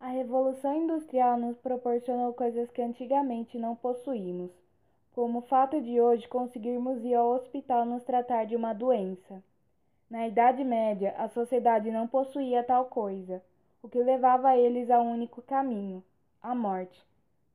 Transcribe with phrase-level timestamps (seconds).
[0.00, 4.50] A Revolução Industrial nos proporcionou coisas que antigamente não possuímos,
[5.14, 9.42] como o fato de hoje conseguirmos ir ao hospital nos tratar de uma doença.
[10.08, 13.42] Na Idade Média, a sociedade não possuía tal coisa,
[13.82, 16.02] o que levava eles a um único caminho,
[16.42, 17.06] a morte.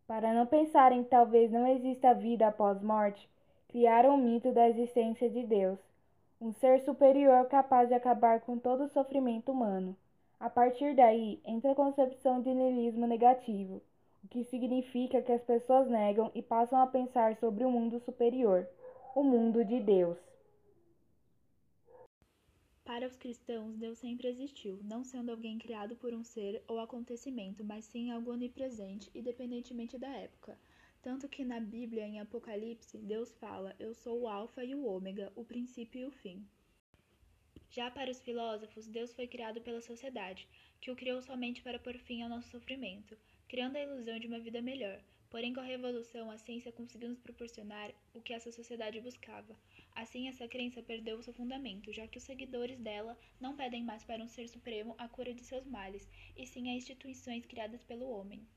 [0.06, 3.28] Para não pensarem que talvez não exista vida após morte,
[3.70, 5.80] criaram o mito da existência de Deus,
[6.40, 9.98] um ser superior capaz de acabar com todo o sofrimento humano.
[10.40, 13.82] A partir daí, entra a concepção de niilismo negativo,
[14.24, 18.00] o que significa que as pessoas negam e passam a pensar sobre o um mundo
[18.00, 18.68] superior,
[19.16, 20.18] o mundo de Deus.
[22.84, 27.64] Para os cristãos, Deus sempre existiu, não sendo alguém criado por um ser ou acontecimento,
[27.64, 30.58] mas sim algo onipresente, independentemente da época.
[31.02, 35.32] Tanto que na Bíblia, em Apocalipse, Deus fala: Eu sou o Alfa e o Ômega,
[35.36, 36.46] o princípio e o fim.
[37.72, 40.48] Já para os filósofos, Deus foi criado pela sociedade,
[40.80, 44.40] que o criou somente para pôr fim ao nosso sofrimento, criando a ilusão de uma
[44.40, 45.02] vida melhor.
[45.30, 49.54] Porém, com a revolução, a ciência conseguiu nos proporcionar o que essa sociedade buscava.
[49.94, 54.24] Assim, essa crença perdeu seu fundamento, já que os seguidores dela não pedem mais para
[54.24, 58.48] um ser supremo a cura de seus males, e sim a instituições criadas pelo homem.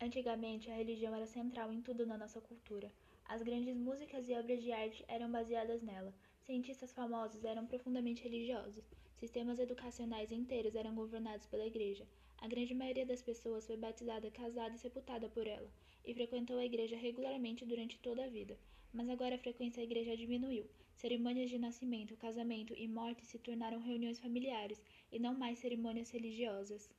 [0.00, 2.92] Antigamente, a religião era central em tudo na nossa cultura.
[3.24, 6.14] As grandes músicas e obras de arte eram baseadas nela.
[6.44, 8.84] Cientistas famosos eram profundamente religiosos.
[9.16, 12.06] Sistemas educacionais inteiros eram governados pela igreja.
[12.36, 15.72] A grande maioria das pessoas foi batizada, casada e sepultada por ela,
[16.04, 18.58] e frequentou a igreja regularmente durante toda a vida.
[18.92, 20.68] Mas agora a frequência da igreja diminuiu.
[20.94, 26.90] Cerimônias de nascimento, casamento e morte se tornaram reuniões familiares e não mais cerimônias religiosas.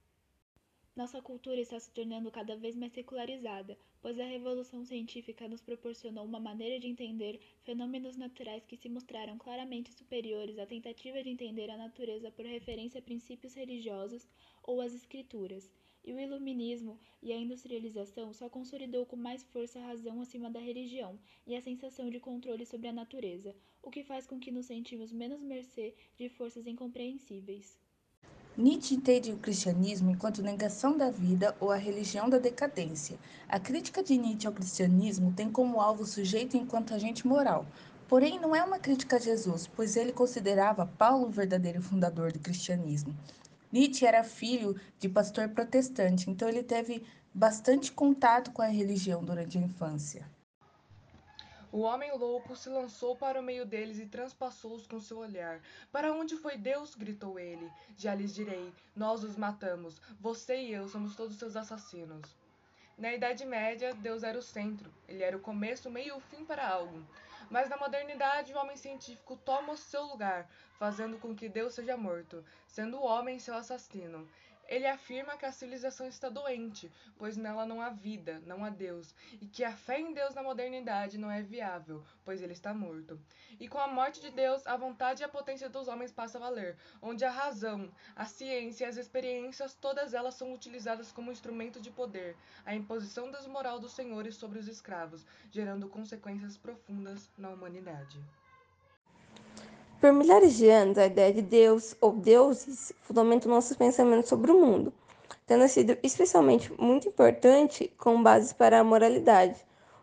[0.95, 6.23] Nossa cultura está se tornando cada vez mais secularizada, pois a revolução científica nos proporcionou
[6.23, 11.69] uma maneira de entender fenômenos naturais que se mostraram claramente superiores à tentativa de entender
[11.69, 14.25] a natureza por referência a princípios religiosos
[14.63, 15.69] ou às escrituras.
[16.01, 20.61] E o iluminismo e a industrialização só consolidou com mais força a razão acima da
[20.61, 23.53] religião e a sensação de controle sobre a natureza,
[23.83, 27.77] o que faz com que nos sentimos menos mercê de forças incompreensíveis.
[28.57, 33.19] Nietzsche entende o cristianismo enquanto negação da vida ou a religião da decadência.
[33.49, 37.65] A crítica de Nietzsche ao cristianismo tem como alvo o sujeito enquanto agente moral.
[38.07, 42.39] Porém, não é uma crítica a Jesus, pois ele considerava Paulo o verdadeiro fundador do
[42.39, 43.13] cristianismo.
[43.73, 49.57] Nietzsche era filho de pastor protestante, então ele teve bastante contato com a religião durante
[49.57, 50.25] a infância.
[51.75, 55.59] O homem louco se lançou para o meio deles e transpassou-os com seu olhar.
[55.91, 56.95] Para onde foi Deus?
[56.95, 57.69] gritou ele.
[57.97, 60.01] Já lhes direi: nós os matamos.
[60.21, 62.33] Você e eu somos todos seus assassinos.
[62.97, 64.89] Na Idade Média, Deus era o centro.
[65.05, 67.05] Ele era o começo, meio e o fim para algo.
[67.49, 70.49] Mas na modernidade, o homem científico toma o seu lugar,
[70.79, 74.25] fazendo com que Deus seja morto, sendo o homem seu assassino.
[74.67, 79.13] Ele afirma que a civilização está doente, pois nela não há vida, não há Deus,
[79.39, 83.19] e que a fé em Deus na modernidade não é viável, pois ele está morto.
[83.59, 86.41] E com a morte de Deus, a vontade e a potência dos homens passa a
[86.41, 91.79] valer, onde a razão, a ciência e as experiências, todas elas são utilizadas como instrumento
[91.79, 98.19] de poder, a imposição desmoral dos senhores sobre os escravos, gerando consequências profundas na humanidade.
[99.99, 104.59] Por milhares de anos, a ideia de Deus ou deuses fundamentou nossos pensamentos sobre o
[104.59, 104.93] mundo,
[105.47, 109.55] tendo sido especialmente muito importante com bases para a moralidade.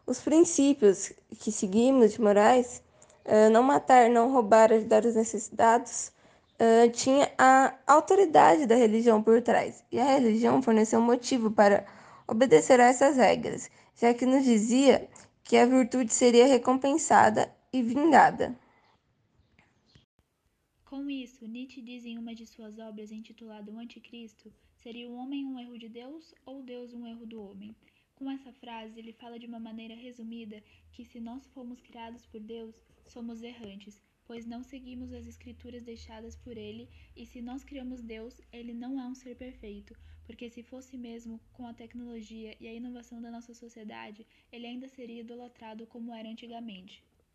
[0.06, 2.82] Os princípios que seguimos de morais,
[3.26, 6.10] uh, não matar, não roubar, ajudar os necessitados,
[6.58, 9.84] uh, tinha a autoridade da religião por trás.
[9.92, 11.84] E a religião forneceu um motivo para
[12.26, 13.70] obedecer a essas regras,
[14.00, 15.06] já que nos dizia
[15.44, 18.56] que a virtude seria recompensada e vingada.
[20.92, 25.42] Com isso, Nietzsche diz em uma de suas obras intitulada O Anticristo: seria o homem
[25.42, 27.75] um erro de Deus ou Deus um erro do homem?
[28.14, 32.41] Com essa frase, ele fala de uma maneira resumida que se nós fomos criados por
[32.41, 32.75] Deus,
[33.06, 36.86] somos errantes, pois não seguimos as escrituras deixadas por ele,
[37.16, 41.40] e se nós criamos Deus, ele não é um ser perfeito, porque se fosse mesmo
[41.55, 46.28] com a tecnologia e a inovação da nossa sociedade, ele ainda seria idolatrado como era
[46.28, 47.02] antigamente.